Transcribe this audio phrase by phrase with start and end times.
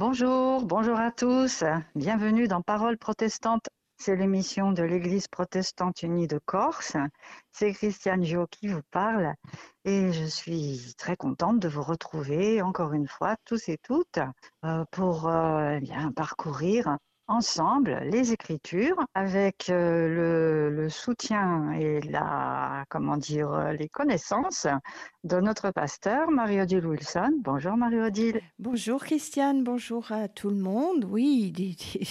[0.00, 1.62] Bonjour, bonjour à tous.
[1.94, 3.68] Bienvenue dans Parole protestante.
[3.98, 6.96] C'est l'émission de l'Église protestante unie de Corse.
[7.52, 9.34] C'est Christiane Gio qui vous parle
[9.84, 14.20] et je suis très contente de vous retrouver encore une fois tous et toutes
[14.64, 16.96] euh, pour euh, eh bien parcourir
[17.30, 24.66] ensemble les Écritures avec euh, le, soutien et la, comment dire, euh, les connaissances
[25.22, 27.30] de notre pasteur Marie-Odile Wilson.
[27.38, 28.40] Bonjour Marie-Odile.
[28.58, 31.06] Bonjour Christiane, bonjour à tout le monde.
[31.08, 31.52] Oui,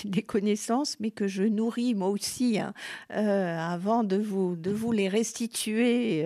[0.05, 2.73] des, connaissances, mais que je nourris moi aussi hein,
[3.13, 6.25] euh, avant de vous, de vous les restituer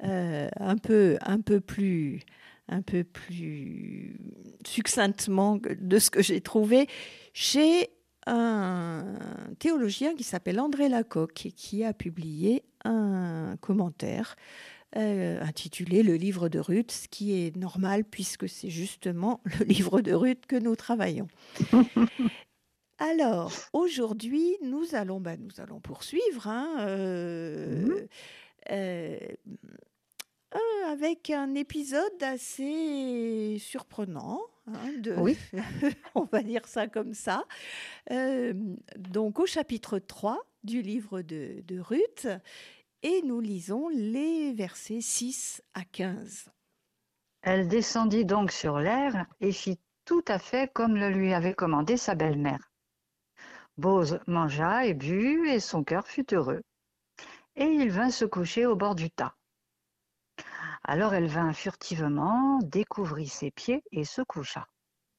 [0.00, 2.20] un, peu, un peu plus
[2.70, 4.18] un peu plus
[4.66, 6.86] succinctement de ce que j'ai trouvé.
[7.32, 7.88] chez
[8.28, 9.04] un
[9.58, 14.36] théologien qui s'appelle André Lacocque et qui a publié un commentaire
[14.96, 20.00] euh, intitulé Le livre de Ruth, ce qui est normal puisque c'est justement le livre
[20.00, 21.28] de Ruth que nous travaillons.
[22.98, 28.08] Alors, aujourd'hui, nous allons, ben, nous allons poursuivre hein, euh, mhm.
[28.72, 29.18] euh,
[30.86, 34.40] avec un épisode assez surprenant.
[34.66, 35.36] Hein, oui.
[36.14, 37.44] on va dire ça comme ça.
[38.10, 38.52] Euh,
[38.96, 42.28] donc au chapitre 3 du livre de, de Ruth,
[43.02, 46.50] et nous lisons les versets 6 à 15.
[47.42, 51.96] Elle descendit donc sur l'air et fit tout à fait comme le lui avait commandé
[51.96, 52.72] sa belle-mère.
[53.76, 56.62] Bose mangea et but, et son cœur fut heureux.
[57.54, 59.37] Et il vint se coucher au bord du tas.
[60.84, 64.68] Alors elle vint furtivement, découvrit ses pieds et se coucha.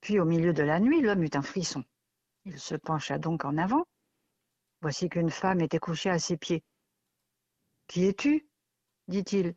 [0.01, 1.83] Puis au milieu de la nuit, l'homme eut un frisson.
[2.45, 3.85] Il se pencha donc en avant.
[4.81, 6.63] Voici qu'une femme était couchée à ses pieds.
[7.87, 8.47] Qui es-tu?
[9.07, 9.55] dit-il.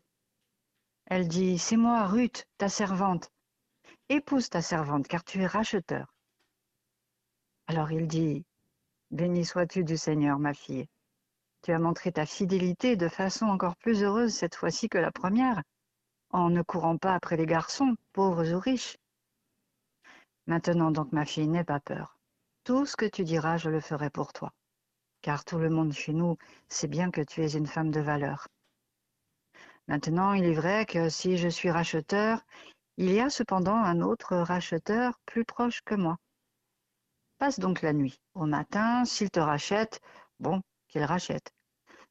[1.06, 3.30] Elle dit, C'est moi, Ruth, ta servante.
[4.08, 6.12] Épouse ta servante, car tu es racheteur.
[7.66, 8.44] Alors il dit,
[9.10, 10.88] Béni sois-tu du Seigneur, ma fille.
[11.62, 15.62] Tu as montré ta fidélité de façon encore plus heureuse cette fois-ci que la première
[16.32, 18.96] en ne courant pas après les garçons, pauvres ou riches.
[20.46, 22.18] Maintenant donc, ma fille, n'aie pas peur.
[22.64, 24.52] Tout ce que tu diras, je le ferai pour toi.
[25.20, 26.36] Car tout le monde chez nous
[26.68, 28.48] sait bien que tu es une femme de valeur.
[29.88, 32.40] Maintenant, il est vrai que si je suis racheteur,
[32.96, 36.16] il y a cependant un autre racheteur plus proche que moi.
[37.38, 38.18] Passe donc la nuit.
[38.34, 40.00] Au matin, s'il te rachète,
[40.40, 41.50] bon, qu'il rachète.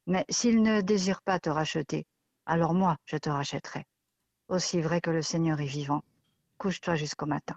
[0.06, 2.04] Mais s'il ne désire pas te racheter,
[2.46, 3.84] alors moi, je te rachèterai
[4.48, 6.02] aussi vrai que le Seigneur est vivant.
[6.58, 7.56] Couche-toi jusqu'au matin.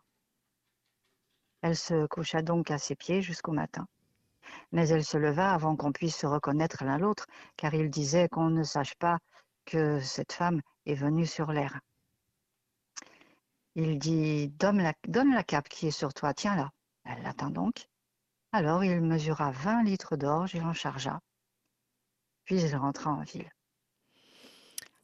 [1.62, 3.88] Elle se coucha donc à ses pieds jusqu'au matin.
[4.72, 7.26] Mais elle se leva avant qu'on puisse se reconnaître l'un l'autre,
[7.58, 9.20] car il disait qu'on ne sache pas
[9.66, 11.80] que cette femme est venue sur l'air.
[13.76, 16.72] Il dit donne la, cape qui est sur toi, tiens-la.
[17.04, 17.88] Elle l'attend donc.
[18.52, 21.20] Alors il mesura vingt litres d'orge et en chargea.
[22.46, 23.52] Puis il rentra en ville.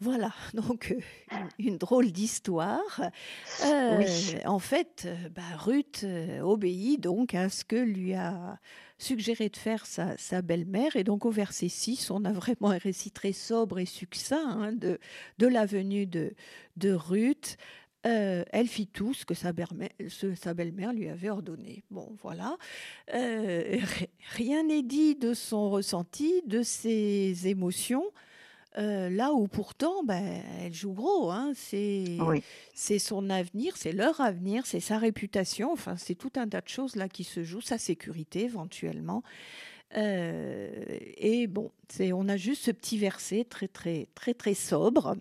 [0.01, 3.01] Voilà, donc euh, une, drôle d'histoire.
[3.63, 4.03] Euh,
[4.45, 6.05] en fait, euh, bah, Ruth
[6.41, 8.59] obéit donc à ce que lui a
[8.97, 10.95] suggéré de faire sa, belle-mère.
[10.95, 14.71] Et donc au verset 6, on a vraiment un récit très sobre et succinct hein,
[14.73, 14.99] de,
[15.37, 16.33] de la venue de,
[16.77, 17.57] de Ruth.
[18.01, 21.83] elle fit tout ce que sa belle-mère lui avait ordonné.
[21.91, 22.57] Bon, voilà.
[23.13, 28.11] rien n'est dit de son ressenti, de ses émotions.
[28.77, 31.29] Euh, là où pourtant, ben, elle joue gros.
[31.29, 31.51] Hein.
[31.55, 35.71] C'est son avenir, c'est leur avenir, c'est sa réputation.
[35.71, 39.23] Enfin, c'est tout un tas de choses là qui se jouent, sa sécurité éventuellement.
[39.97, 40.69] Euh,
[41.17, 45.17] et bon, on a juste ce petit verset très très très très sobre.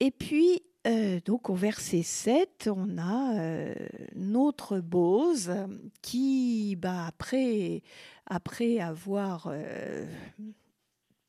[0.00, 3.74] Et puis, euh, donc au verset 7, on a
[4.14, 5.52] notre Bose
[6.00, 7.82] qui, bah, après,
[8.26, 9.52] après avoir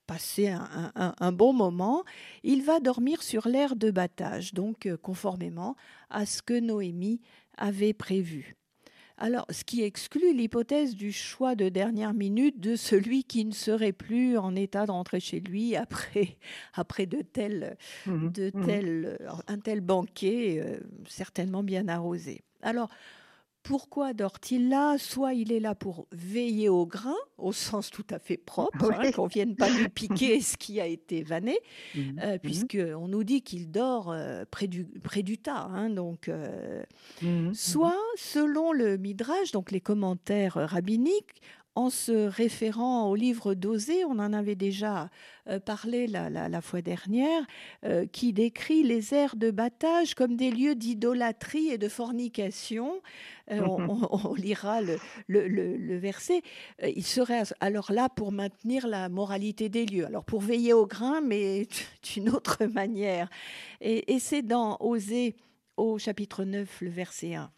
[0.10, 2.04] passer un, bon moment,
[2.42, 5.76] il va dormir sur l'air de battage, donc euh, conformément
[6.10, 7.22] à ce que Noémie
[7.58, 8.56] avait prévu.
[9.20, 13.92] Alors, ce qui exclut l'hypothèse du choix de dernière minute de celui qui ne serait
[13.92, 16.38] plus en état de rentrer chez lui après,
[16.74, 17.78] après de tels,
[18.08, 22.42] mmh de mmh tels, un tel banquet, euh, certainement bien arrosé.
[22.64, 22.90] Alors,
[23.64, 24.98] pourquoi dort-il là?
[24.98, 29.12] Soit il est là pour veiller au grain, au sens tout à fait propre, hein,
[29.12, 31.58] qu'on ne vienne pas lui piquer ce qui a été vanné,
[31.96, 32.00] mmh.
[32.22, 32.40] euh, mmh.
[32.40, 35.70] puisqu'on nous dit qu'il dort euh, près, du, près du tas.
[35.72, 36.84] Hein, donc, euh,
[37.22, 37.54] mmh.
[37.54, 41.42] Soit, selon le Midrash, donc les commentaires rabbiniques,
[41.80, 45.10] en se référant au livre d'Osée, on en avait déjà
[45.48, 47.42] euh, parlé la, fois dernière,
[47.86, 53.02] euh, qui décrit les aires de battage comme des lieux d'idolâtrie et de fornication.
[53.52, 54.98] Euh, on, lira le,
[55.30, 56.42] le, verset.
[56.84, 61.22] Il serait alors là pour maintenir la moralité des lieux, alors pour veiller au grain,
[61.22, 61.66] mais
[62.14, 63.30] d'une autre manière.
[63.80, 65.38] Et, et c'est dans Osée
[65.78, 67.50] au chapitre 9, le verset 1.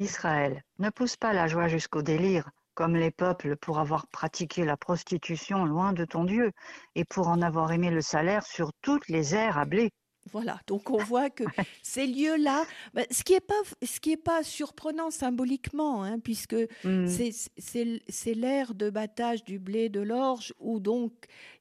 [0.00, 4.76] Israël, ne pousse pas la joie jusqu'au délire, comme les peuples pour avoir pratiqué la
[4.76, 6.52] prostitution loin de ton Dieu,
[6.94, 9.90] et pour en avoir aimé le salaire sur toutes les aires à blé.
[10.30, 11.42] Voilà, donc on voit que
[11.82, 12.64] ces lieux-là,
[12.94, 16.54] bah, ce qui n'est pas, ce qui est pas surprenant symboliquement, hein, puisque
[16.84, 17.06] mmh.
[17.08, 21.12] c'est l'ère de battage du blé, de l'orge, où donc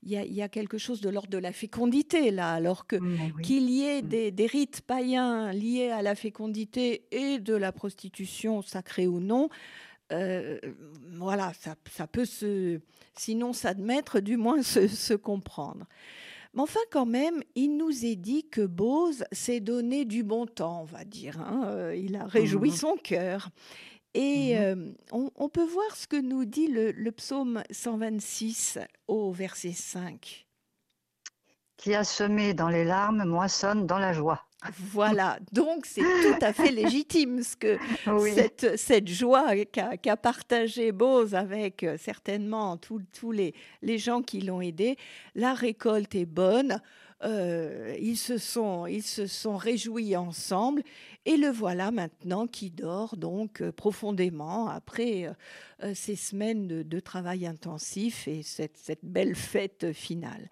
[0.04, 3.72] il y a, quelque chose de l'ordre de la fécondité là, alors que mmh, qu'il
[3.72, 4.30] y ait mmh.
[4.30, 9.50] des, rites païens liés à la fécondité et de la prostitution, sacrée ou non,
[10.12, 10.60] euh,
[11.14, 11.52] voilà,
[11.90, 12.80] ça, peut se,
[13.18, 15.86] sinon s'admettre, du moins se comprendre.
[16.58, 20.82] Mais enfin, quand même, il nous est dit que Bose s'est donné du bon temps,
[20.82, 21.40] on va dire.
[21.40, 21.66] Hein.
[21.68, 23.50] Euh, il a réjoui mmh son cœur.
[24.16, 29.32] Et mmh euh, on, peut voir ce que nous dit le, le psaume 126 au
[29.32, 30.48] verset 5.
[31.78, 34.44] Qui a semé dans les larmes moissonne dans la joie.
[34.92, 37.78] Voilà, donc c'est tout à fait légitime ce que
[38.34, 44.60] cette, cette, joie qu'a partagée Bose avec euh, certainement tous les, les gens qui l'ont
[44.60, 44.98] aidé.
[45.36, 46.82] La récolte est bonne,
[47.24, 50.82] euh, ils, se sont, ils se sont réjouis ensemble
[51.26, 55.32] et le voilà maintenant qui dort donc euh, profondément après
[55.94, 60.50] ces semaines de, de, travail intensif et cette, cette belle fête finale.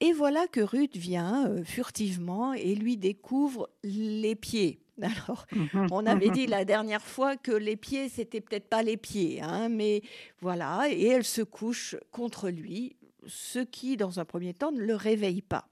[0.00, 4.80] Et voilà que Ruth vient euh, furtivement et lui découvre les pieds.
[5.02, 5.88] Alors, mhm.
[5.90, 9.68] on avait dit la dernière fois que les pieds, c'était peut-être pas les pieds, hein,
[9.68, 10.02] mais
[10.40, 12.96] voilà, et elle se couche contre lui,
[13.26, 15.68] ce qui, dans un premier temps, ne le réveille pas.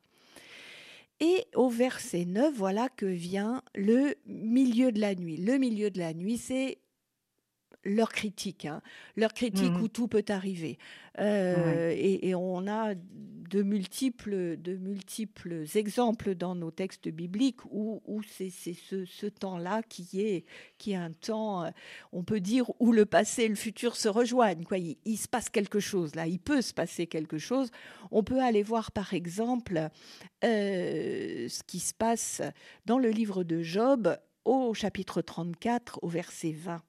[1.21, 5.39] Et au verset 9, voilà que vient le milieu de la nuit.
[5.39, 6.79] Le milieu de la nuit, c'est
[7.87, 8.83] leur critique, hein.
[9.17, 10.79] leur critique mmh où tout peut arriver.
[11.19, 18.51] Euh, et, on a de multiples, de multiples exemples dans nos textes bibliques où, c'est
[18.51, 20.45] ce, temps-là qui est,
[20.79, 21.71] qui est un temps, euh,
[22.13, 24.65] on peut dire, où le passé et le futur se rejoignent.
[24.65, 24.79] Quoi.
[24.79, 27.71] Il, se passe quelque chose là, il peut se passer quelque chose.
[28.11, 29.89] On peut aller voir par exemple
[30.45, 32.43] euh, ce qui se passe
[32.85, 36.83] dans le livre de Job au chapitre 34 au verset 20.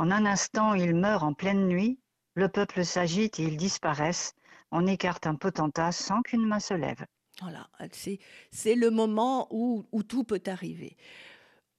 [0.00, 2.00] En un instant, ils meurent en pleine nuit,
[2.32, 4.32] le peuple s'agite et ils disparaissent.
[4.70, 7.04] On écarte un potentat sans qu'une main se lève.
[7.42, 7.68] Voilà,
[8.50, 10.96] c'est le moment où, où, tout peut arriver.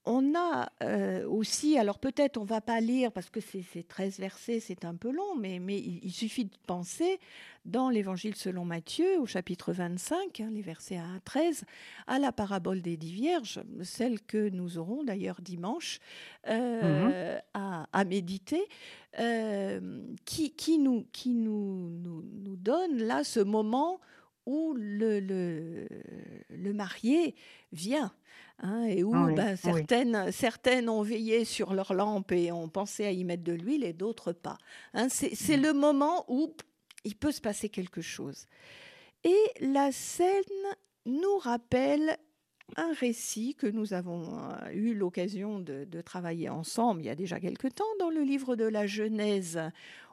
[0.06, 4.59] On a euh, aussi, alors peut-être on va pas lire parce que c'est 13 versets,
[4.59, 7.19] c'est un peu long, mais, mais il, suffit de penser
[7.65, 11.65] dans l'Évangile selon Matthieu, au chapitre 25, hein, les versets 1 à 13,
[12.07, 16.00] à la parabole des dix vierges, celle que nous aurons d'ailleurs dimanche
[16.47, 17.86] euh, mm-hmm.
[17.94, 18.68] à, méditer,
[19.19, 24.00] euh, qui, qui, nous, qui nous, nous, nous donne là ce moment
[24.45, 25.88] où le, le,
[26.49, 27.35] le marié
[27.71, 28.11] vient
[28.63, 33.05] Hein, et où ah ben, certaines, certaines ont veillé sur leur lampe et ont pensé
[33.05, 34.57] à y mettre de l'huile et d'autres pas.
[34.93, 35.61] Hein, c'est mmh.
[35.61, 36.53] le moment où
[37.03, 38.45] il peut se passer quelque chose.
[39.23, 40.44] Et la scène
[41.07, 42.18] nous rappelle
[42.75, 47.39] un récit que nous avons euh, eu l'occasion de, travailler ensemble il y a déjà
[47.39, 49.59] quelque temps dans le livre de la Genèse,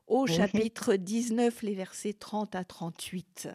[0.07, 3.49] au chapitre 19, les versets 30 à 38.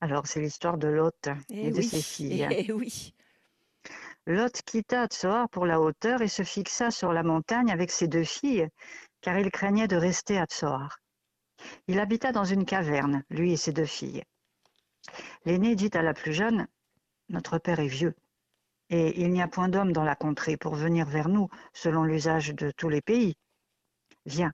[0.00, 2.46] Alors, c'est l'histoire de Lot et, de ses filles.
[2.50, 3.14] Eh oui.
[4.26, 8.24] Lot quitta Tsoar pour la hauteur et se fixa sur la montagne avec ses deux
[8.24, 8.68] filles,
[9.20, 10.98] car il craignait de rester à Tsoar.
[11.86, 14.24] Il habita dans une caverne, lui et ses deux filles.
[15.44, 16.66] L'aîné dit à la plus jeune
[17.28, 18.14] Notre père est vieux,
[18.90, 22.54] et il n'y a point d'homme dans la contrée pour venir vers nous, selon l'usage
[22.54, 23.36] de tous les pays.
[24.26, 24.52] Viens,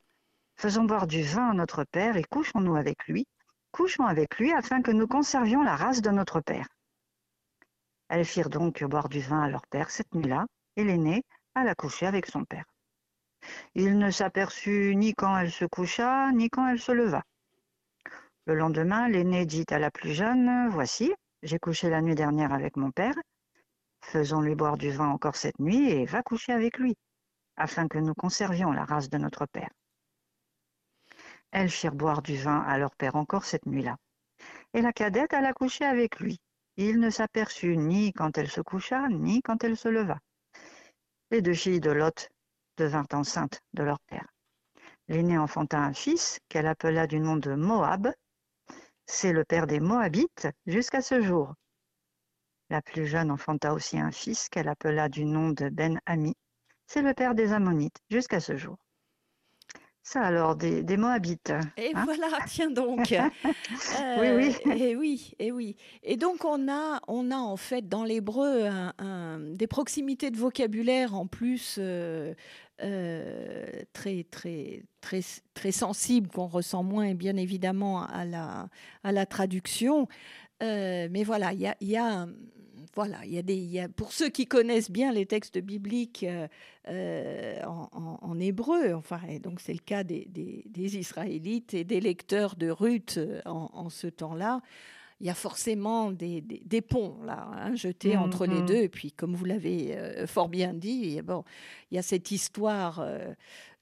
[0.57, 3.27] faisons boire du vin à notre père et couchons-nous avec lui,
[3.73, 6.69] couchons avec lui afin que nous conservions la race de notre père.
[8.09, 11.25] Elles firent donc boire du vin à leur père cette nuit-là, et l'aînée
[11.55, 12.65] alla coucher avec son père.
[13.75, 17.23] Il ne s'aperçut ni quand elle se coucha, ni quand elle se leva.
[18.47, 21.13] Le lendemain, l'aînée dit à la plus jeune, Voici,
[21.43, 23.15] j'ai couché la nuit dernière avec mon père,
[24.05, 26.97] faisons-lui boire du vin encore cette nuit et va coucher avec lui,
[27.57, 29.71] afin que nous conservions la race de notre père.
[31.53, 33.97] Elles firent boire du vin à leur père encore cette nuit-là.
[34.75, 36.41] Et la cadette alla coucher avec lui.
[36.77, 40.19] Il ne s'aperçut ni quand elle se coucha, ni quand elle se leva.
[41.31, 42.31] Les deux filles de Lot
[42.79, 44.27] devinrent enceintes de leur père.
[45.09, 48.13] L'aîné enfanta un fils qu'elle appela du nom de Moab.
[49.05, 51.55] C'est le père des Moabites jusqu'à ce jour.
[52.71, 56.35] La plus jeune enfanta aussi un fils qu'elle appela du nom de Ben-Ami.
[56.87, 58.79] C'est le père des Ammonites jusqu'à ce jour.
[60.05, 61.53] Ça alors, des, Moabites.
[61.77, 63.11] Et hein voilà, tiens donc.
[63.11, 64.57] oui, oui.
[64.67, 65.77] Euh, et oui, et oui.
[66.03, 68.69] Et donc on a, on a en fait dans l'hébreu
[69.55, 72.35] des proximités de vocabulaire en plus euh,
[72.83, 75.21] euh, très, très, très,
[75.55, 78.69] très sensibles qu'on ressent moins, bien évidemment, à la,
[79.05, 80.09] à la traduction.
[80.61, 82.27] mais voilà, il y a, y a
[82.95, 86.47] voilà, il y a des, pour ceux qui connaissent bien les textes bibliques euh,
[86.89, 89.01] euh, en, hébreu,
[89.43, 94.09] donc c'est le cas des, des, Israélites et des lecteurs de Ruth euh, en, ce
[94.09, 94.61] temps-là.
[95.23, 98.67] Il y a forcément des, des ponts là, hein, jetés entre les mm-hmm.
[98.67, 98.83] deux.
[98.83, 101.45] Et puis, comme vous l'avez fort bien dit, bon,
[101.91, 103.07] il y a cette histoire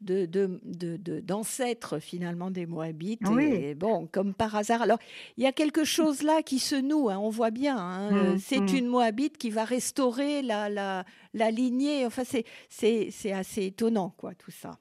[0.00, 3.22] de, d'ancêtres finalement des Moabites.
[3.40, 4.82] Et, bon, comme par hasard.
[4.82, 4.98] Alors,
[5.36, 7.76] il y a quelque chose là qui se noue, hein, on voit bien.
[7.76, 8.76] Hein, euh, mmh, c'est mmh.
[8.76, 11.04] une Moabite qui va restaurer la, la,
[11.34, 12.06] la lignée.
[12.06, 14.78] Enfin, c'est, c'est, assez étonnant, quoi, tout ça.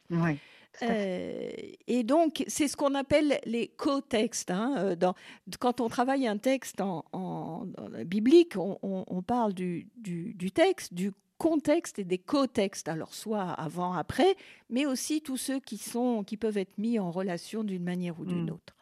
[0.84, 1.50] Euh,
[1.88, 4.52] et donc, c'est ce qu'on appelle les co-textes.
[4.52, 5.12] Hein, euh,
[5.60, 7.66] quand on travaille un texte en, en,
[8.06, 13.50] biblique, on, on, parle du, du, du, texte, du contexte et des co-textes, alors soit
[13.52, 14.36] avant, après,
[14.70, 18.26] mais aussi tous ceux qui, sont, qui peuvent être mis en relation d'une manière ou
[18.26, 18.54] d'une mm.
[18.54, 18.76] autre.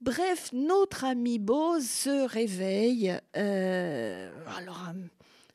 [0.00, 4.92] Bref, notre ami Bose se réveille, euh, alors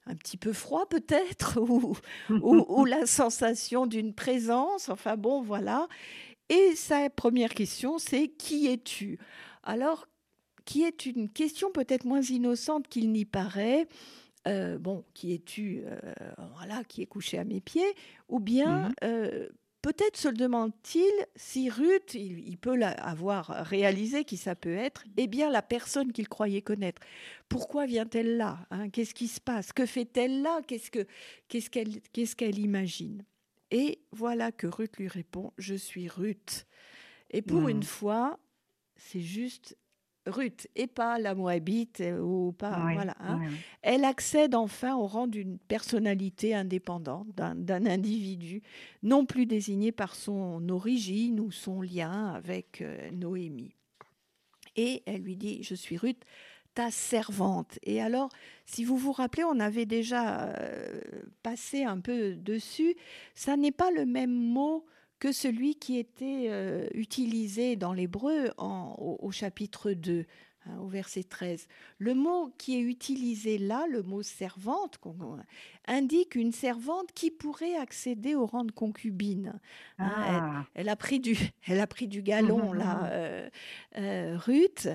[0.05, 1.96] un, petit peu froid peut-être, ou,
[2.29, 5.88] ou, la sensation d'une présence, enfin bon, voilà.
[6.50, 9.20] Et sa première question, c'est qui es-tu?
[9.63, 10.08] Alors,
[10.65, 13.88] qui est une question peut-être moins innocente qu'il n'y paraît.
[14.48, 16.12] Euh, bon, qui es-tu euh,
[16.58, 17.96] Voilà, qui est couché à mes pieds
[18.27, 19.50] Ou bien, mmh euh,
[19.81, 25.50] peut-être se demande-t-il si Ruth, il, peut avoir réalisé qui ça peut être, eh bien
[25.50, 27.01] la personne qu'il croyait connaître.
[27.50, 28.89] Pourquoi vient-elle là hein?
[28.89, 29.73] Qu'est-ce qui se passe?
[29.73, 30.61] Que fait-elle là?
[30.67, 33.25] Qu'est-ce qu'elle imagine?
[33.71, 36.67] Et voilà que Ruth lui répond Je suis Ruth.
[37.31, 37.83] Et pour une mmh.
[37.83, 38.39] fois,
[38.97, 39.77] c'est juste
[40.27, 43.39] Ruth et pas la Moabite euh, ou pas voilà hein.
[43.81, 48.61] elle accède enfin au rang d'une personnalité indépendante d'un individu
[49.01, 53.75] non plus désigné par son origine ou son lien avec euh, Noémie.
[54.75, 56.23] Et elle lui dit je suis Ruth
[56.73, 57.79] ta servante.
[57.83, 58.29] Et alors
[58.65, 61.01] si vous vous rappelez on avait déjà euh,
[61.41, 62.95] passé un peu dessus
[63.33, 64.85] ça n'est pas le même mot
[65.21, 70.25] que celui qui était euh, utilisé dans l'hébreu au, au, chapitre 2.
[70.67, 71.67] Hein, au verset 13.
[71.97, 74.99] Le mot qui est utilisé là, le mot servante,
[75.87, 79.59] indique une servante qui pourrait accéder au rang de concubine.
[79.97, 80.65] Hein, ah.
[80.75, 81.35] elle, a pris du,
[81.67, 83.49] elle a pris du galon, là, euh,
[83.97, 84.87] euh, Ruth.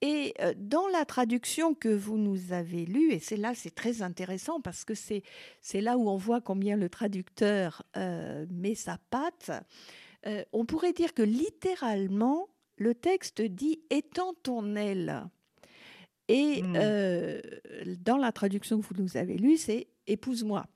[0.00, 4.02] Et euh, dans la traduction que vous nous avez lue, et c'est là, c'est très
[4.02, 5.24] intéressant parce que c'est,
[5.60, 9.50] c'est là où on voit combien le traducteur met sa patte.
[10.52, 12.48] on pourrait dire que littéralement,
[12.80, 15.28] le texte dit étends ton aile.
[16.28, 16.74] Et hmm.
[16.76, 17.40] euh,
[17.98, 20.66] dans la traduction que vous nous avez lue, c'est épouse-moi.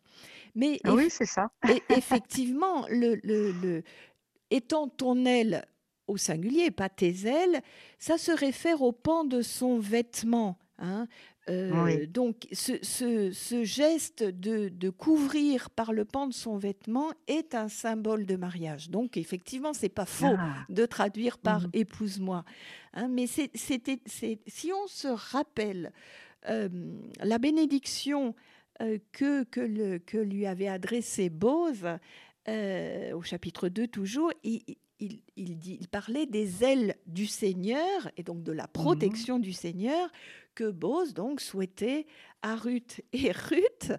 [0.54, 1.50] Mais ah oui, c'est ça.
[1.88, 3.82] effectivement, le, le,
[4.50, 5.64] étends ton aile
[6.06, 7.62] au singulier, pas tes ailes,
[7.98, 10.58] ça se réfère au pan de son vêtement.
[10.78, 11.06] Hein.
[11.50, 18.26] Euh, donc, ce, geste de, couvrir par le pan de son vêtement est un symbole
[18.26, 18.90] de mariage.
[18.90, 20.64] Donc, effectivement, c'est pas faux ah.
[20.68, 21.70] de traduire par mmh.
[21.74, 22.44] épouse-moi.
[22.94, 25.92] Hein, mais c'était, si on se rappelle
[26.48, 26.68] euh,
[27.20, 28.34] la bénédiction
[28.80, 31.86] euh, que, que, le, que, lui avait adressée Bose
[32.46, 34.62] au chapitre 2 toujours, il,
[35.36, 39.52] il, dit, il, parlait des ailes du Seigneur et donc de la mmh protection du
[39.52, 40.10] Seigneur
[40.54, 42.06] que Bose donc souhaitait
[42.42, 43.00] à Ruth.
[43.12, 43.92] Et Ruth,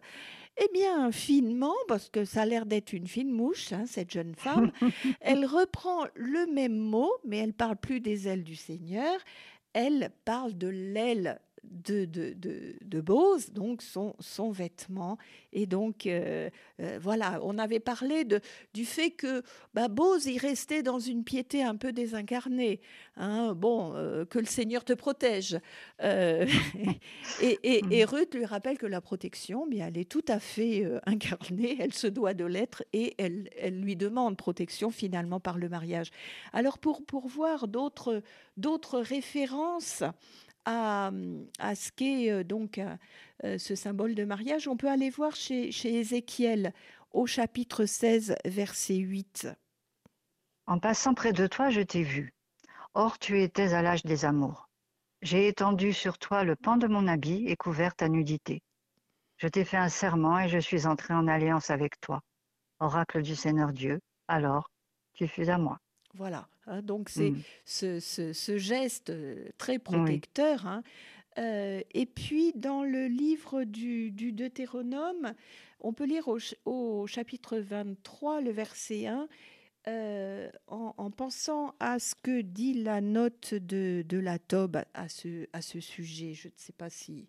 [0.58, 4.36] eh bien, finement, parce que ça a l'air d'être une fine mouche, hein, cette jeune
[4.36, 4.72] femme,
[5.22, 9.20] elle reprend le même mot, mais elle parle plus des ailes du Seigneur,
[9.74, 11.42] elle parle de l'aile
[11.72, 15.18] de, de, de, de, Bose, donc son, son vêtement.
[15.54, 18.40] Et donc, euh, euh, voilà, on avait parlé de,
[18.74, 19.44] du fait que
[19.74, 22.82] bah, Bose, il restait dans une piété un peu désincarnée.
[23.18, 25.58] Hein, bon, euh, que le Seigneur te protège.
[26.04, 26.48] et,
[27.42, 31.78] et, et, Ruth lui rappelle que la protection, bien, elle est tout à fait incarnée,
[31.80, 36.12] elle se doit de l'être et elle, elle lui demande protection finalement par le mariage.
[36.54, 40.04] Alors, pour, pour voir d'autres références,
[40.66, 41.12] à,
[41.76, 42.96] ce qu'est euh, donc euh,
[43.44, 46.74] euh, ce symbole de mariage, on peut aller voir chez, chez Ézéchiel
[47.12, 49.48] au chapitre 16, verset 8.
[50.68, 52.34] En passant près de toi, je t'ai vu.
[52.94, 54.70] Or, tu étais à l'âge des amours.
[55.22, 58.62] J'ai étendu sur toi le pan de mon habit et couvert ta nudité.
[59.38, 62.22] Je t'ai fait un serment et je suis entré en alliance avec toi.
[62.80, 64.70] Oracle du Seigneur Dieu, alors
[65.14, 65.80] tu fus à moi.
[66.14, 68.00] Voilà, hein, donc c'est mm.
[68.00, 70.66] ce, geste euh, très protecteur.
[70.68, 70.84] Hein.
[71.38, 75.34] Euh, et puis dans le livre du, Deutéronome,
[75.82, 76.28] on peut lire
[76.66, 79.28] au, chapitre 23, le verset 1,
[79.88, 85.62] euh, en, pensant à ce que dit la note de, la Tobe à ce, à
[85.62, 86.34] ce sujet.
[86.34, 87.28] Je ne sais pas si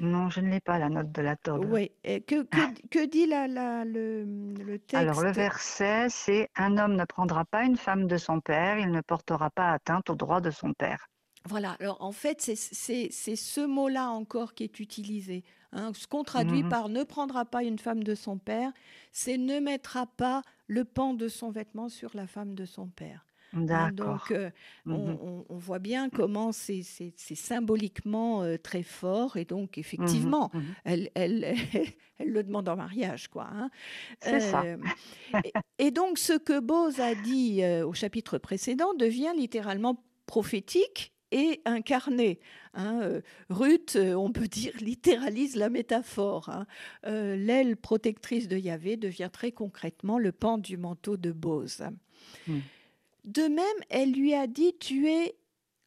[0.00, 1.64] non, je ne l'ai pas, la note de la Tobe.
[1.70, 1.90] Oui.
[2.04, 2.42] Que,
[2.90, 7.44] que, dit la, la, le, le, texte Alors, le verset, c'est Un homme ne prendra
[7.44, 10.72] pas une femme de son père, il ne portera pas atteinte au droit de son
[10.72, 11.08] père.
[11.48, 15.44] Voilà, alors en fait, c'est ce mot-là encore qui est utilisé.
[15.72, 15.92] Hein.
[15.94, 16.68] Ce qu'on traduit mhm.
[16.68, 18.72] par ne prendra pas une femme de son père,
[19.12, 23.25] c'est ne mettra pas le pan de son vêtement sur la femme de son père.
[23.54, 24.50] Hein, donc, euh,
[24.84, 26.82] mmh on, voit bien comment c'est
[27.16, 29.36] symboliquement euh, très fort.
[29.36, 31.44] Et donc, mmh effectivement, mmh elle, elle,
[32.18, 33.28] elle, le demande en mariage.
[33.28, 33.48] quoi.
[33.50, 33.70] Hein.
[34.20, 34.62] Ça.
[34.62, 34.76] Euh,
[35.78, 42.40] et, donc, ce que Bose a dit au chapitre précédent devient littéralement prophétique et incarné.
[42.74, 43.20] Hein.
[43.48, 46.50] Ruth, on peut dire, littéralise la métaphore.
[46.50, 46.66] Hein.
[47.04, 51.84] L'aile protectrice de Yahvé devient très concrètement le pan du manteau de Bose.
[53.26, 55.36] De même, elle lui a dit Tu es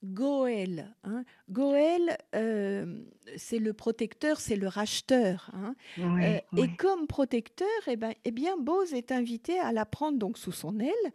[0.03, 0.96] Goël.
[1.03, 1.24] Hein.
[1.50, 3.01] Goël, euh,
[3.36, 5.51] c'est le protecteur, c'est le racheteur.
[5.53, 5.75] Hein.
[6.00, 10.38] Euh, et comme protecteur, eh, ben, eh bien, Bose est invité à la prendre donc
[10.38, 11.12] sous son aile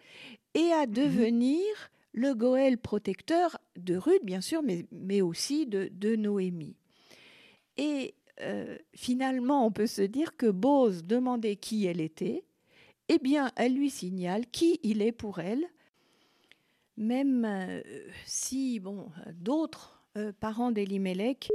[0.54, 0.92] et à mhm.
[0.92, 1.64] devenir
[2.12, 6.76] le Goël protecteur de Ruth, bien sûr, mais, mais aussi de, Noémie.
[7.76, 12.44] Et euh, finalement, on peut se dire que Bose demandait qui elle était.
[13.08, 15.66] Eh bien, elle lui signale qui il est pour elle
[16.96, 17.82] même euh,
[18.24, 21.50] si bon, d'autres euh, parents d'Elimelech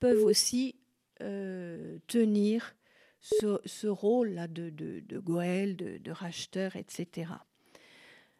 [0.00, 0.76] peuvent aussi
[1.22, 2.76] euh, tenir
[3.20, 4.70] ce, rôle-là de,
[5.18, 7.32] Goël, de, racheteur, etc.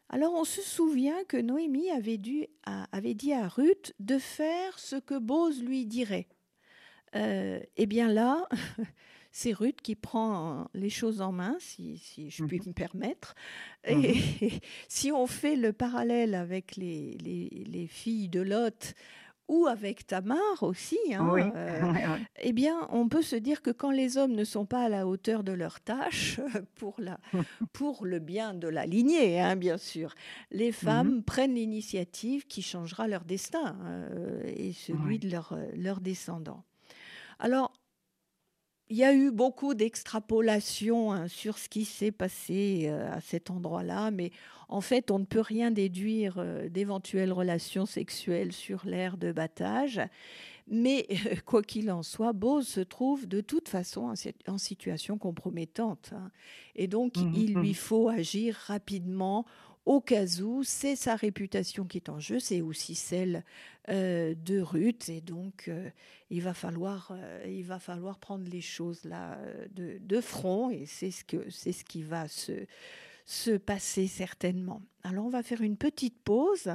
[0.08, 4.94] Alors on se souvient que Noémie avait, dû, avait dit à Ruth de faire ce
[4.94, 6.28] que Bose lui dirait.
[7.14, 8.46] eh bien là,
[9.36, 12.68] c'est Ruth qui prend les choses en main, si, je puis mhm.
[12.68, 13.34] me permettre.
[13.86, 14.02] Mhm.
[14.02, 18.94] Et, si on fait le parallèle avec les, les, filles de Lot,
[19.46, 24.16] ou avec Tamar aussi, hein, euh, eh bien, on peut se dire que quand les
[24.16, 26.40] hommes ne sont pas à la hauteur de leur tâche,
[26.76, 27.20] pour, la,
[27.74, 30.14] pour le bien de la lignée, hein, bien sûr,
[30.50, 31.22] les femmes mhm.
[31.24, 36.64] prennent l'initiative qui changera leur destin euh, et celui de leurs leur descendants.
[37.38, 37.74] Alors,
[38.88, 43.50] il y a eu beaucoup d'extrapolations hein, sur ce qui s'est passé euh, à cet
[43.50, 44.30] endroit-là, mais
[44.68, 50.00] en fait, on ne peut rien déduire euh, d'éventuelles relations sexuelles sur l'aire de battage.
[50.68, 51.06] Mais
[51.46, 54.12] quoi qu'il en soit, Bose se trouve de toute façon
[54.46, 56.10] en, situation compromettante.
[56.12, 56.30] Hein.
[56.74, 59.46] Et donc, mmh il lui mmh faut agir rapidement
[59.86, 63.44] au cas où c'est sa réputation qui est en jeu, c'est aussi celle
[63.88, 65.88] euh, de Ruth, et donc euh,
[66.28, 69.38] il, va falloir, euh, il va falloir prendre les choses là
[69.70, 72.66] de, front, et c'est ce, que, c'est ce qui va se,
[73.24, 74.82] se passer certainement.
[75.04, 76.72] Alors on va faire une petite pause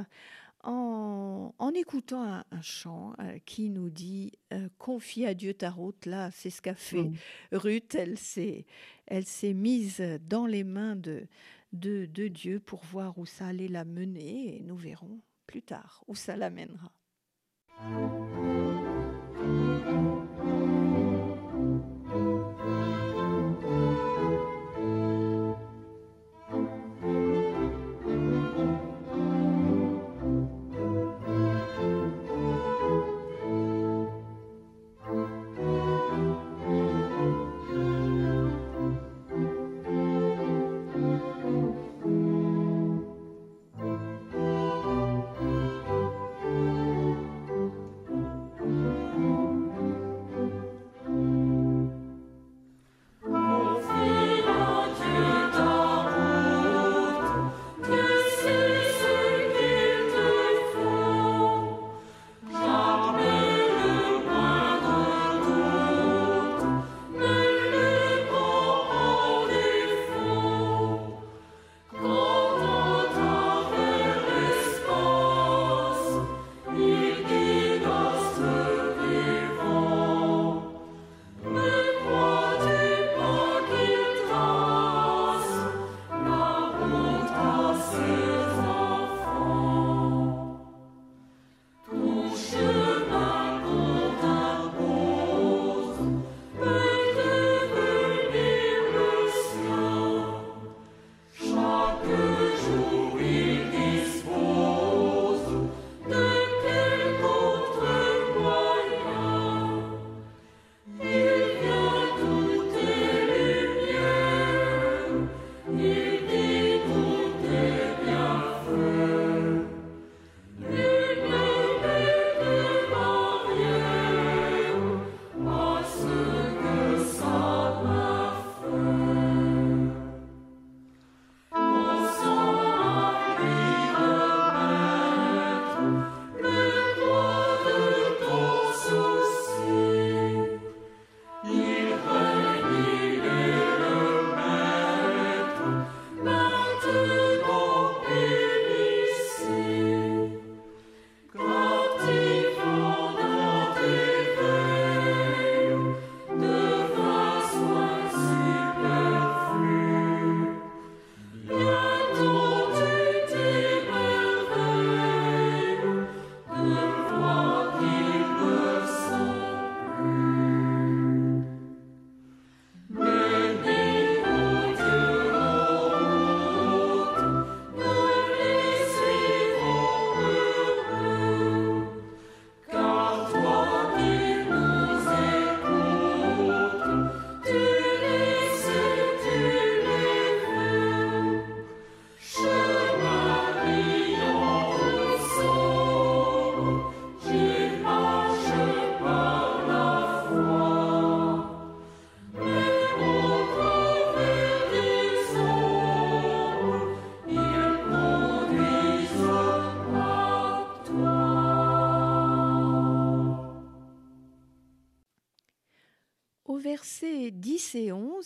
[0.64, 4.32] en, en écoutant un, chant qui nous dit
[4.78, 6.06] Confie à Dieu ta route.
[6.06, 7.10] Là, c'est ce qu'a fait
[7.50, 7.94] Ruth.
[7.96, 8.64] Elle s'est,
[9.06, 11.26] elle s'est mise dans les mains de,
[11.72, 16.14] de, Dieu pour voir où ça allait la mener et nous verrons plus tard où
[16.14, 16.92] ça l'amènera.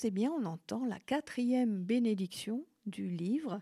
[0.06, 3.60] Eh bien, on entend la quatrième bénédiction du livre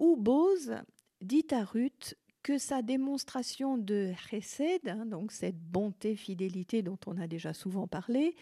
[0.00, 0.74] où Bose
[1.20, 7.18] dit à Ruth que sa démonstration de chesed, hein, donc cette bonté, fidélité dont on
[7.18, 8.34] a déjà souvent parlé,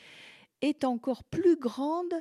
[0.63, 2.15] est encore plus grande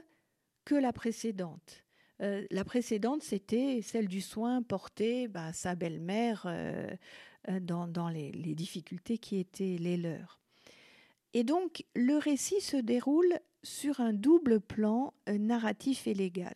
[0.66, 1.86] que la précédente.
[2.22, 6.90] Euh, la précédente, c'était celle du soin porté bah, à sa belle-mère euh,
[7.50, 10.42] euh, dans, les, difficultés qui étaient les leurs.
[11.34, 16.56] Et donc, le récit se déroule sur un double plan narratif et légal.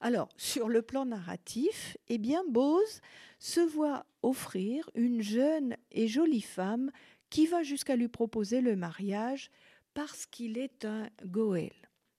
[0.00, 3.00] Alors, sur le plan narratif, eh bien, Bose
[3.40, 6.90] se voit offrir une jeune et jolie femme
[7.30, 9.50] qui va jusqu'à lui proposer le mariage
[9.94, 11.72] parce qu'il est un Goël.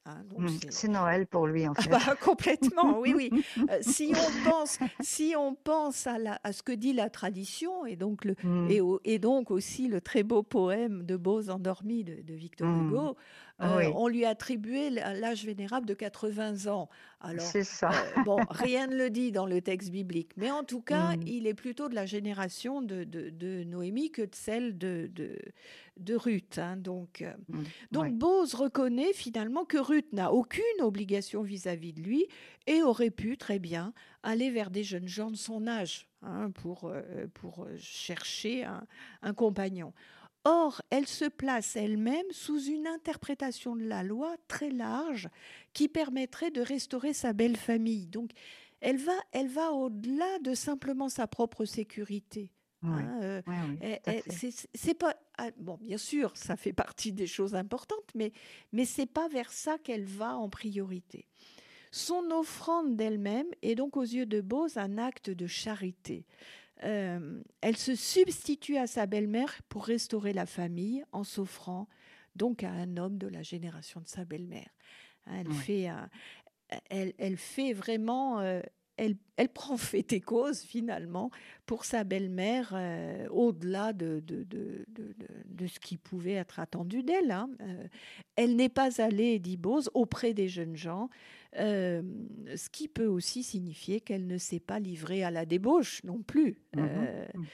[0.05, 1.89] Hein, mmh, c'est Noël pour lui, en ah fait.
[1.89, 3.29] bah, complètement, oui, oui.
[3.69, 7.85] Euh, si on pense, si on pense à, la, à, ce que dit la tradition,
[7.85, 8.71] et donc, le, mmh.
[8.71, 8.81] et,
[9.13, 12.87] et, donc aussi le très beau poème de Beaux endormis de, Victor mmh.
[12.87, 13.17] Hugo,
[13.61, 16.89] euh, on lui a attribué l'âge vénérable de 80 ans.
[17.19, 17.91] Alors, c'est ça.
[17.91, 21.47] Euh, bon, rien ne le dit dans le texte biblique, mais en tout cas, il
[21.47, 25.11] est plutôt de la génération de, de, Noémie que de celle de,
[25.97, 26.57] de, Ruth.
[26.57, 26.77] Hein.
[26.77, 27.25] donc,
[27.91, 32.25] donc Bose reconnaît finalement que Ruth n'a aucune obligation vis-à-vis de lui
[32.67, 33.93] et aurait pu très bien
[34.23, 39.93] aller vers des jeunes gens de son âge hein, pour, euh, pour chercher un, compagnon.
[40.51, 45.29] Or, elle se place elle-même sous une interprétation de la loi très large
[45.73, 48.07] qui permettrait de restaurer sa belle famille.
[48.07, 48.31] Donc,
[48.81, 52.49] elle va, elle va au-delà de simplement sa propre sécurité.
[52.81, 53.41] Hein, euh,
[54.73, 58.31] c'est pas ah, bon, bien sûr, ça fait partie des choses importantes, mais
[58.71, 61.27] mais c'est pas vers ça qu'elle va en priorité.
[61.91, 66.25] Son offrande d'elle-même est donc aux yeux de Bose un acte de charité.
[66.83, 71.87] Euh, elle se substitue à sa belle-mère pour restaurer la famille en s'offrant
[72.35, 74.69] donc à un homme de la génération de sa belle-mère.
[75.25, 75.89] Hein, elle, fait
[76.89, 78.61] elle, elle, fait vraiment euh,
[78.95, 81.31] elle, prend fait et cause finalement
[81.65, 87.31] pour sa belle-mère euh, au-delà de, de, ce qui pouvait être attendu d'elle.
[87.31, 87.49] Hein.
[88.35, 91.09] Elle n'est pas allée, dit Bose, auprès des jeunes gens,
[91.57, 92.01] euh,
[92.55, 96.57] ce qui peut aussi signifier qu'elle ne s'est pas livrée à la débauche non plus.
[96.75, 97.45] Mmh mmh.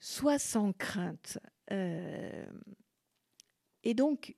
[0.00, 1.38] soit sans crainte.
[1.70, 2.44] et
[3.94, 4.34] donc,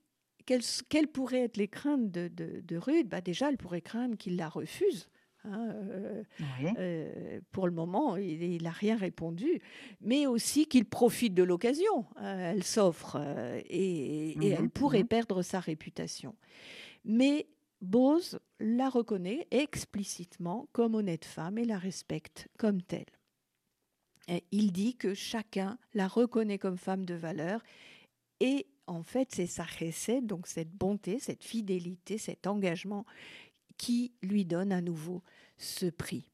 [0.88, 3.08] quelles, pourraient être les craintes de, Ruth?
[3.08, 5.08] Bah Déjà, elle pourrait craindre qu'il la refuse.
[5.44, 6.22] Hein, euh,
[6.78, 9.62] euh, pour le moment, il n'a rien répondu,
[10.02, 12.04] mais aussi qu'il profite de l'occasion.
[12.20, 13.16] Euh, elle s'offre
[13.70, 16.34] et, mmh elle pourrait mmh perdre sa réputation.
[17.04, 17.46] Mais
[17.80, 23.06] Bose la reconnaît explicitement comme honnête femme et la respecte comme telle.
[24.52, 27.62] il dit que chacun la reconnaît comme femme de valeur
[28.40, 33.06] et en fait, c'est sa recette, donc cette bonté, cette fidélité, cet engagement
[33.76, 35.22] qui lui donne à nouveau
[35.58, 36.28] ce prix.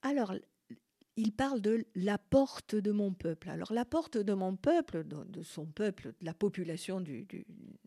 [0.00, 0.34] Alors,
[1.16, 3.50] il parle de la porte de mon peuple.
[3.50, 7.26] Alors la porte de mon peuple, de, son peuple, de la population du,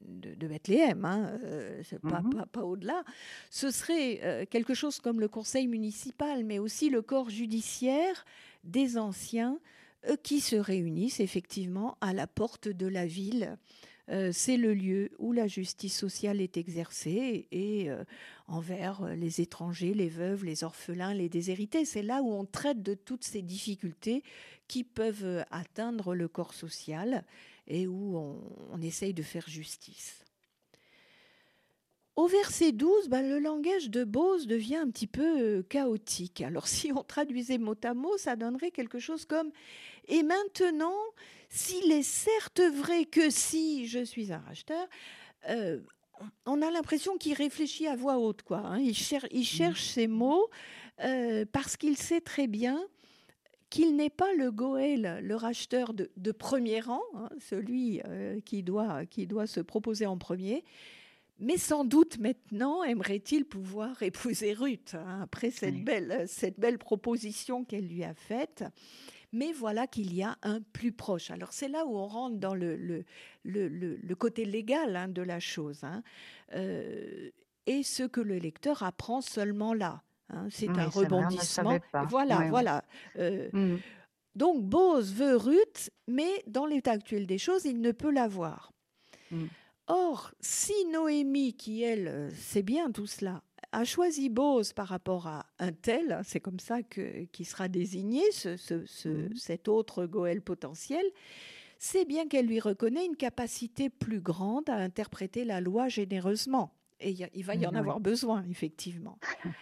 [0.02, 2.30] de, Bethléem, hein, euh, mhm.
[2.30, 3.04] pas, pas, au-delà,
[3.50, 8.26] ce serait euh, quelque chose comme le conseil municipal, mais aussi le corps judiciaire
[8.64, 9.60] des anciens
[10.08, 13.58] euh, qui se réunissent effectivement à la porte de la ville
[14.10, 18.04] euh, c'est le lieu où la justice sociale est exercée et euh,
[18.48, 21.86] envers euh, les étrangers, les veuves, les orphelins, les déshérités.
[21.86, 24.24] C'est là où on traite de toutes ces difficultés
[24.68, 27.24] qui peuvent atteindre le corps social
[27.68, 28.18] et où
[28.72, 30.25] on essaye de faire justice.
[32.16, 36.42] Au verset 12, ben, le langage de Bose devient un petit peu euh, chaotique.
[36.42, 39.50] Alors si on traduisait mot à mot, ça donnerait quelque chose comme⁇
[40.08, 40.96] Et maintenant,
[41.50, 44.88] s'il est certes vrai que si je suis un racheteur,
[45.50, 45.82] euh,
[46.46, 48.44] on a l'impression qu'il réfléchit à voix haute.
[48.44, 48.60] quoi.
[48.60, 48.80] Hein.
[48.80, 48.96] il,
[49.32, 50.50] il, cherche ses mots
[51.04, 52.82] euh, parce qu'il sait très bien
[53.70, 58.00] qu'il n'est pas le Goël, le racheteur de, premier rang, hein, celui
[58.46, 60.64] qui, doit, qui doit se proposer en premier,
[61.40, 67.64] mais sans doute maintenant aimerait-il pouvoir épouser Ruth, hein, après cette, belle, cette belle proposition
[67.66, 68.64] qu'elle lui a faite.
[69.34, 71.30] Mais voilà qu'il y a un plus proche.
[71.30, 73.04] Alors c'est là où on rentre dans le, le,
[73.44, 75.84] le, le côté légal hein, de la chose.
[75.84, 76.04] Hein.
[76.54, 77.32] Euh,
[77.66, 80.04] et ce que le lecteur apprend seulement là.
[80.50, 81.80] c'est un rebondissement.
[82.08, 82.86] Voilà, voilà.
[83.18, 83.78] Euh, mmh.
[84.36, 88.72] Donc Bose veut Ruth, mais dans l'état actuel des choses, il ne peut l'avoir.
[89.32, 89.46] Mmh.
[89.88, 95.28] Or, si Noémie, qui elle euh, sait bien tout cela, a choisi Bose par rapport
[95.28, 98.56] à un tel, hein, c'est comme ça que, qui sera désigné ce,
[99.08, 99.36] mmh.
[99.36, 101.06] cet autre Goël potentiel,
[101.78, 106.74] c'est bien qu'elle lui reconnaît une capacité plus grande à interpréter la loi généreusement.
[107.02, 109.20] Et il va y en avoir besoin, effectivement.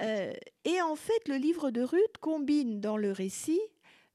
[0.00, 0.32] Euh,
[0.64, 3.60] et en fait, le livre de Ruth combine dans le récit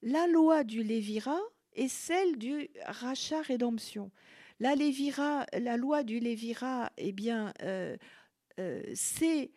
[0.02, 1.38] la loi du Lévira
[1.74, 4.10] et celle du rachat-rédemption.
[4.60, 7.98] La, Lévira, la loi du Lévira, eh bien, euh,
[8.60, 9.52] euh, c'est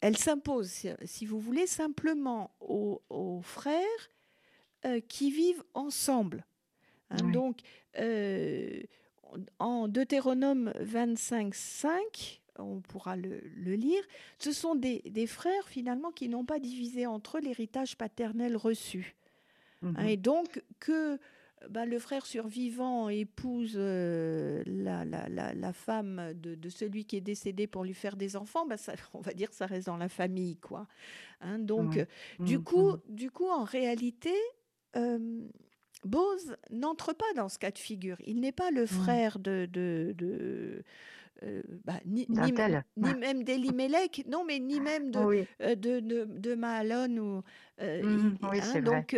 [0.00, 4.10] elle s'impose, si vous voulez, simplement aux, frères
[5.08, 6.46] qui vivent ensemble.
[7.10, 7.30] Hein.
[7.32, 7.60] Donc,
[9.58, 13.40] en Deutéronome 25, 5, on pourra le,
[13.74, 14.02] lire,
[14.38, 19.16] ce sont des, frères finalement qui n'ont pas divisé entre eux l'héritage paternel reçu.
[19.82, 20.06] Hein, mhm.
[20.06, 21.18] et donc que
[21.70, 27.94] bah, le frère survivant épouse euh, la, femme de, celui qui est décédé pour lui
[27.94, 30.56] faire des enfants, bah, ça, on va dire que ça reste dans la famille.
[30.56, 30.86] quoi.
[31.40, 32.06] Hein, donc,
[32.38, 32.64] du, mhm.
[32.64, 34.34] coup, du coup, en réalité,
[34.96, 35.40] euh,
[36.04, 38.16] Bose n'entre pas dans ce cas de figure.
[38.26, 40.84] Il n'est pas le frère de, de, de
[41.42, 46.54] euh, bah, ni, ni, même d'Elimelech, non, mais ni même de, euh, de, de, de,
[46.54, 47.18] Mahalon.
[47.18, 47.42] Ou,
[47.82, 49.16] euh, mmh hein, donc,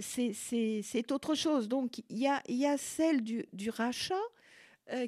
[0.00, 1.68] c'est autre chose.
[1.68, 4.14] Donc, il y a, y a celle du, du rachat,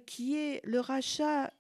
[0.07, 1.53] qui est le rachat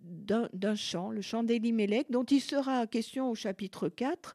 [0.00, 4.34] d'un champ, le champ d'Elimelech, dont il sera question au chapitre 4.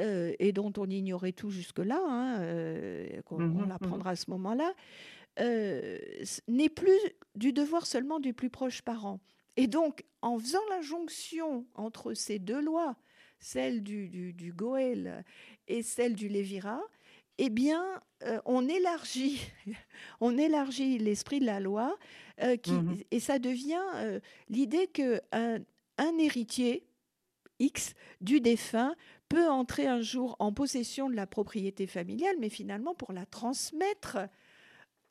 [0.00, 4.30] Euh, et dont on ignorait tout jusque-là, hein, euh, qu'on mmh mmh apprendra à ce
[4.30, 4.72] moment-là,
[5.40, 5.98] euh,
[6.48, 6.98] n'est plus
[7.34, 9.20] du devoir seulement du plus proche parent.
[9.56, 12.96] Et donc, en faisant la jonction entre ces deux lois,
[13.38, 15.24] celle du, du, Goël
[15.68, 16.80] et celle du Lévira,
[17.38, 18.00] eh bien,
[18.44, 19.40] on élargit,
[20.20, 21.98] on élargit l'esprit de la loi,
[22.62, 26.86] qui, mmh et ça devient l'idée que un héritier
[27.58, 28.94] X du défunt
[29.28, 34.18] peut entrer un jour en possession de la propriété familiale, mais finalement pour la transmettre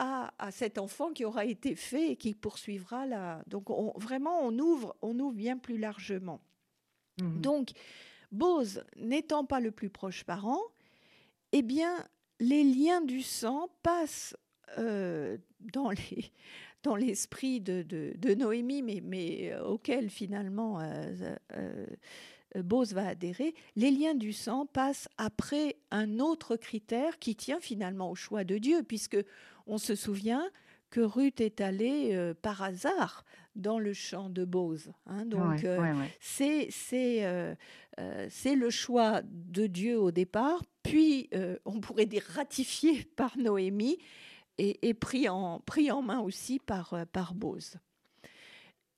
[0.04, 3.44] à, cet enfant qui aura été fait et qui poursuivra la.
[3.48, 6.42] Donc vraiment, on ouvre, on ouvre bien plus largement.
[7.22, 7.42] Mmh.
[7.42, 7.72] Donc,
[8.32, 10.62] Bose n'étant pas le plus proche parent,
[11.52, 12.08] eh bien,
[12.40, 14.36] les liens du sang passent
[14.80, 16.32] euh, dans les
[16.84, 21.86] dans l'esprit de, de, Noémie, mais, mais euh, auquel finalement euh, euh,
[22.64, 28.12] Bose va adhérer, les liens du sang passent après un autre critère qui tient finalement
[28.12, 29.18] au choix de Dieu, puisque
[29.72, 30.48] on se souvient
[30.90, 33.24] que Ruth est allée euh, par hasard
[33.56, 34.92] dans le champ de Bose.
[35.08, 35.26] Hein.
[35.26, 41.30] donc euh, c'est c'est le choix de Dieu au départ, puis
[41.66, 43.98] on pourrait dire ratifié par Noémie
[44.58, 47.78] et, pris, en, pris en main aussi par, par Bose.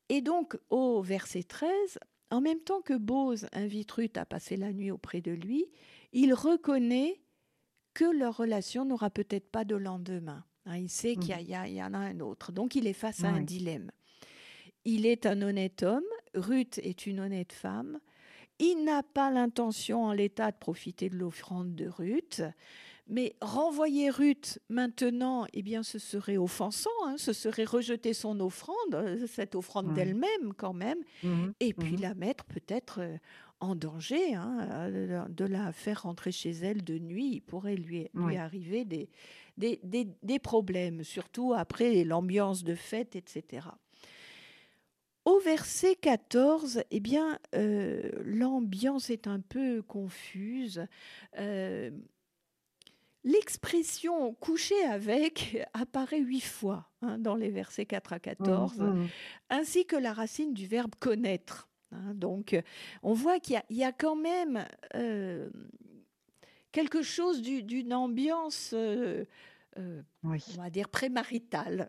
[0.10, 2.00] Et donc au verset 13,
[2.32, 5.68] en même temps que Bose invite Ruth à passer la nuit auprès de lui,
[6.12, 7.22] il reconnaît
[7.94, 10.44] que leur relation n'aura peut-être pas de lendemain.
[10.66, 12.52] Hein, il sait qu'il y, en a un autre.
[12.52, 13.92] Donc il est face à un dilemme.
[14.86, 18.00] Il est un honnête homme, Ruth est une honnête femme.
[18.60, 22.42] Il n'a pas l'intention en l'état de profiter de l'offrande de Ruth.
[23.08, 28.78] Mais renvoyer Ruth maintenant, eh bien, ce serait offensant, hein, ce serait rejeter son offrande,
[28.94, 33.18] euh, cette offrande d'elle-même quand même, mmh et puis mmh la mettre peut-être euh,
[33.60, 37.30] en danger, hein, euh, de la faire rentrer chez elle de nuit.
[37.34, 39.10] Il pourrait lui, lui arriver des,
[39.58, 43.68] des, des, problèmes, surtout après l'ambiance de fête, etc.
[45.26, 50.86] Au verset 14, eh bien, l'ambiance est un peu confuse.
[53.26, 59.08] L'expression coucher avec apparaît huit fois hein, dans les versets 4 à 14, mmh, mmh.
[59.50, 61.70] ainsi que la racine du verbe connaître.
[61.94, 62.14] Hein.
[62.16, 62.60] donc,
[63.02, 65.50] on voit qu'il y, a quand même euh,
[66.74, 69.24] quelque chose d'une ambiance, euh,
[69.78, 71.88] euh, on va dire, prémaritale.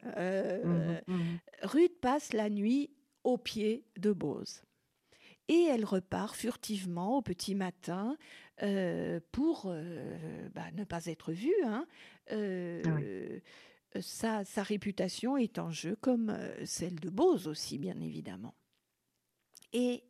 [1.08, 1.22] Mmh,
[1.62, 2.90] Ruth passe la nuit
[3.24, 4.62] au pied de Bose.
[5.48, 8.16] Et elle repart furtivement au petit matin
[8.62, 11.54] euh, pour euh, bah, ne pas être vue.
[11.64, 11.86] Hein.
[12.32, 13.40] Euh,
[14.00, 18.54] sa, sa, réputation est en jeu, comme celle de Bose aussi, bien évidemment.
[19.72, 20.04] Et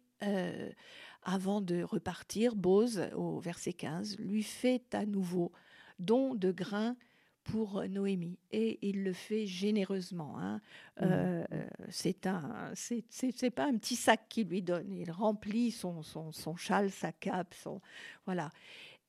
[1.25, 5.53] avant de repartir, Bose, au verset 15, lui fait à nouveau
[5.99, 6.97] don de grains
[7.45, 10.39] pour Noémie et il le fait généreusement.
[10.39, 10.61] Hein.
[11.01, 11.05] Mmh.
[11.05, 11.45] Euh,
[11.91, 14.93] c'est un, c'est pas un petit sac qu'il lui donne.
[14.93, 17.81] Il remplit son, son, son châle, sa cape, son
[18.25, 18.51] voilà.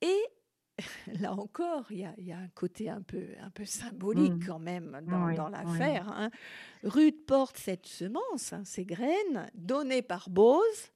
[0.01, 0.19] Et
[1.21, 4.45] là encore, il y a, y a, un côté un peu, un peu symbolique mmh.
[4.45, 6.09] quand même dans, dans l'affaire.
[6.09, 6.29] Hein.
[6.83, 10.91] Ruth porte cette semence, hein, ces graines, données par Bose,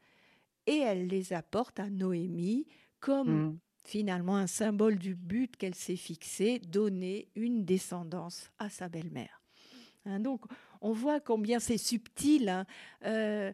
[0.70, 2.68] et elle les apporte à Noémie
[3.00, 8.88] comme mmh finalement un symbole du but qu'elle s'est fixé, donner une descendance à sa
[8.88, 9.42] belle-mère.
[10.06, 10.42] Hein, donc
[10.82, 12.50] on voit combien c'est subtil.
[12.50, 12.66] Hein,
[13.06, 13.52] euh,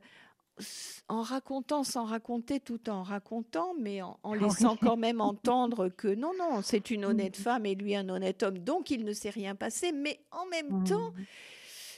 [1.10, 6.32] en racontant sans raconter tout en racontant, mais en, laissant quand même entendre que non,
[6.40, 9.56] non, c'est une honnête femme et lui un honnête homme, donc il ne s'est rien
[9.56, 10.84] passé, mais en même mmh.
[10.86, 11.14] temps,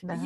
[0.04, 0.20] ben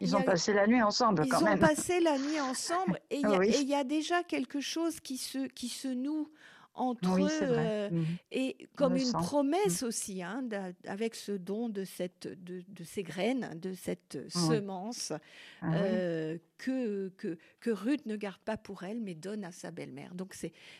[0.00, 1.58] ils ont passé la nuit ensemble quand même.
[1.58, 5.46] Ils ont passé la nuit ensemble et il y, a déjà quelque chose qui se,
[5.48, 6.28] qui se noue
[6.74, 8.04] entre eux euh, mmh.
[8.30, 9.86] et comme une promesse mmh.
[9.86, 10.42] aussi, hein,
[10.86, 15.12] avec ce don de, cette, de, ces graines, de cette semence
[15.60, 19.70] ah euh, que, que, que, Ruth ne garde pas pour elle, mais donne à sa
[19.70, 20.14] belle-mère.
[20.14, 20.34] Donc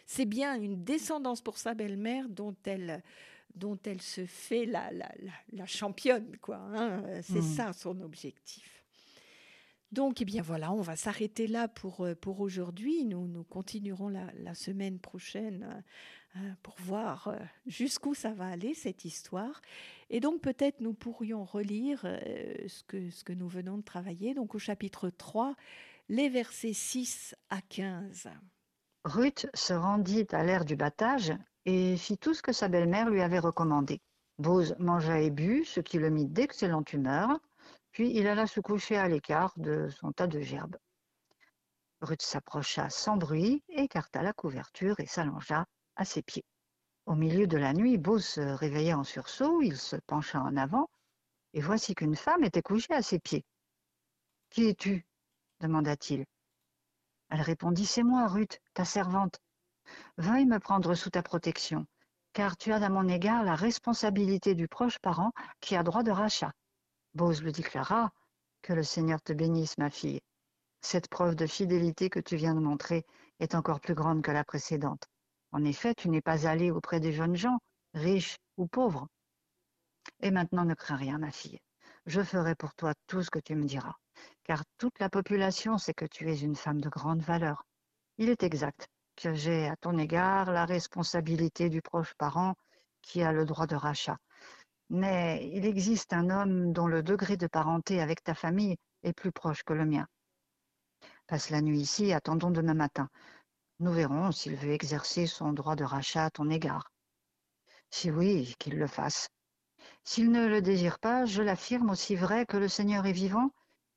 [0.07, 3.02] c'est bien une descendance pour sa belle-mère dont elle
[3.54, 5.10] dont elle se fait la, la,
[5.52, 6.56] la, championne, quoi.
[6.56, 7.02] Hein.
[7.22, 7.54] C'est mmh.
[7.56, 8.82] ça son objectif.
[9.92, 13.04] Donc, eh bien voilà, on va s'arrêter là pour, euh, pour aujourd'hui.
[13.04, 17.34] Nous, nous continuerons la, semaine prochaine euh, euh, pour voir
[17.66, 19.60] jusqu'où ça va aller, cette histoire.
[20.08, 24.54] Et donc, peut-être nous pourrions relire ce, que, ce que nous venons de travailler, donc
[24.54, 25.56] au chapitre 3,
[26.08, 28.28] les versets 6 à 15.
[29.04, 31.34] Ruth se rendit à l'ère du battage
[31.64, 34.01] et fit tout ce que sa belle-mère lui avait recommandé.
[34.38, 37.38] Bose mangea et but, ce qui le mit d'excellente humeur.
[37.92, 40.77] Puis il alla se coucher à l'écart de son tas de gerbes.
[42.01, 46.44] Ruth s'approcha sans bruit, écarta la couverture et s'allongea à ses pieds.
[47.07, 50.88] Au milieu de la nuit, Beau se réveilla en sursaut, il se pencha en avant,
[51.53, 53.44] et voici qu'une femme était couchée à ses pieds.
[54.51, 55.07] Qui es-tu?
[55.61, 56.25] demanda-t-il.
[57.29, 59.40] Elle répondit C'est moi, Ruth, ta servante.
[60.18, 61.86] Veuille me prendre sous ta protection,
[62.32, 66.10] car tu as à mon égard la responsabilité du proche parent qui a droit de
[66.10, 66.52] rachat.
[67.14, 68.10] Bose le déclara,
[68.62, 70.20] que le Seigneur te bénisse, ma fille.
[70.80, 73.04] Cette preuve de fidélité que tu viens de montrer
[73.40, 75.06] est encore plus grande que la précédente.
[75.50, 77.58] En effet, tu n'es pas allée auprès des jeunes gens,
[77.94, 79.08] riches ou pauvres.
[80.20, 81.60] Et maintenant, ne crains rien, ma fille.
[82.06, 83.94] Je ferai pour toi tout ce que tu me diras,
[84.44, 87.64] car toute la population sait que tu es une femme de grande valeur.
[88.18, 88.88] Il est exact
[89.33, 92.54] j'ai à ton égard la responsabilité du proche parent
[93.02, 94.18] qui a le droit de rachat,
[94.90, 99.33] mais il existe un homme dont le degré de parenté avec ta famille est plus
[99.33, 100.06] proche que le mien.
[101.27, 103.08] Passe la nuit ici, attendons demain matin.
[103.81, 106.90] Nous verrons s'il veut exercer son droit de rachat à ton égard.
[107.90, 109.29] Si oui, qu'il le fasse.
[110.04, 113.50] S'il ne le désire pas, je l'affirme aussi vrai que le Seigneur est vivant,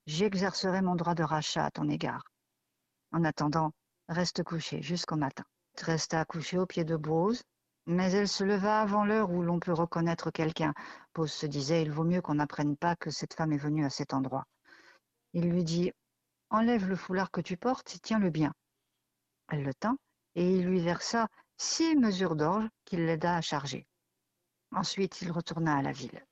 [0.06, 2.24] j'exercerai mon droit de rachat à ton égard.
[3.12, 3.72] En attendant,
[4.08, 5.44] reste couché jusqu'au matin.
[5.82, 7.44] Resta couché au pied de Bose,
[7.86, 10.74] mais elle se leva avant l'heure où l'on peut reconnaître quelqu'un.
[11.14, 13.90] Pose se disait, il vaut mieux qu'on n'apprenne pas que cette femme est venue à
[13.90, 14.46] cet endroit.
[15.34, 15.92] Il lui dit,
[16.50, 18.54] enlève le foulard que tu portes et tiens-le bien.
[19.50, 19.98] Elle le tint,
[20.36, 21.28] et il lui versa
[21.58, 23.86] six mesures d'orge qu'il l'aida à charger.
[24.72, 26.26] Ensuite, il retourna à la ville.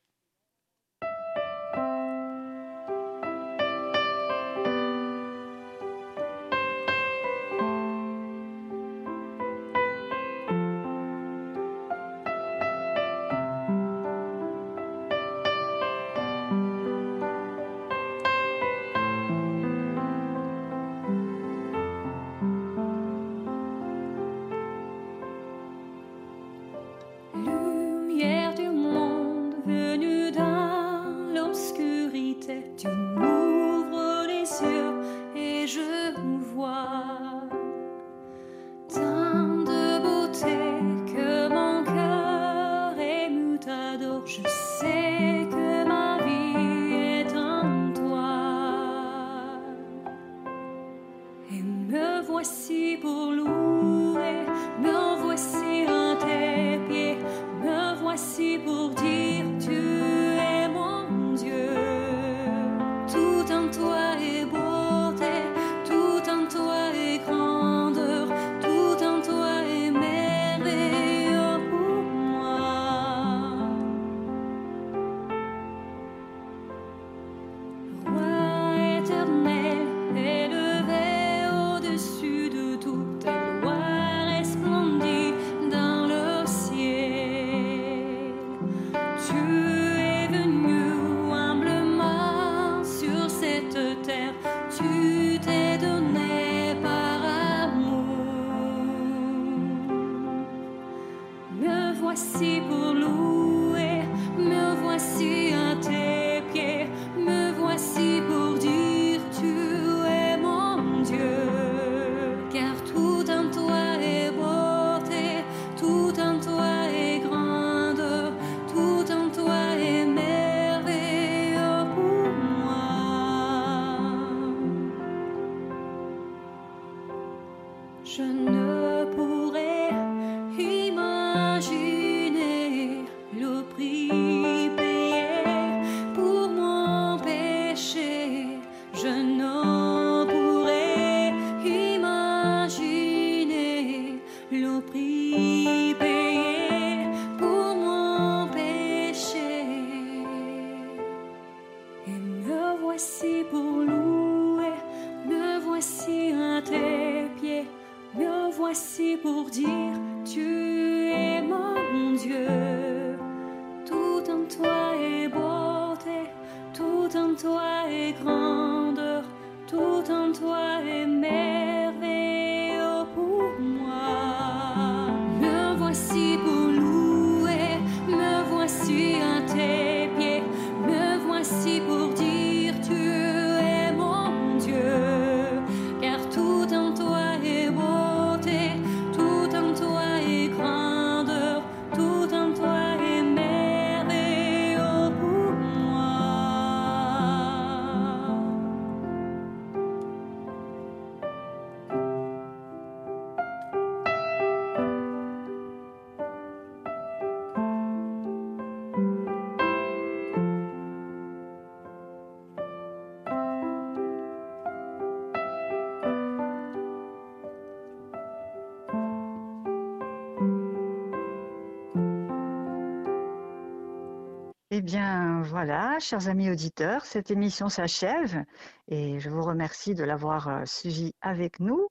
[224.83, 228.43] Bien, voilà, chers amis auditeurs, cette émission s'achève
[228.89, 231.87] et je vous remercie de l'avoir euh, suivie avec nous.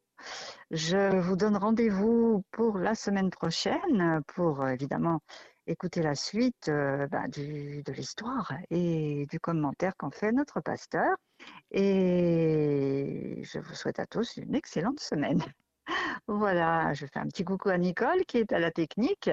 [0.71, 5.21] Je vous donne rendez-vous pour la semaine prochaine pour euh, évidemment
[5.67, 11.17] écouter la suite euh, ben, de l'histoire et du commentaire qu'en fait notre pasteur.
[11.71, 15.43] Et je vous souhaite à tous une excellente semaine.
[16.29, 19.31] Voilà, je fais un petit coucou à Nicole qui est à la technique.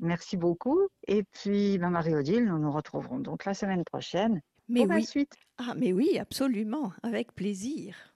[0.00, 0.88] Merci beaucoup.
[1.06, 5.06] Et puis, ben, Marie-Odile, nous nous retrouverons donc la semaine prochaine Mais pour la oui,
[5.06, 5.34] suite.
[5.58, 8.11] ah mais oui, absolument, avec plaisir.